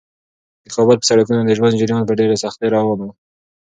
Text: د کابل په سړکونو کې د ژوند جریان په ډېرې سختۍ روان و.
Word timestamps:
د 0.63 0.65
کابل 0.75 0.95
په 0.99 1.05
سړکونو 1.09 1.41
کې 1.43 1.47
د 1.49 1.57
ژوند 1.57 1.79
جریان 1.79 2.03
په 2.07 2.13
ډېرې 2.19 2.41
سختۍ 2.43 2.67
روان 2.75 2.99
و. 3.01 3.09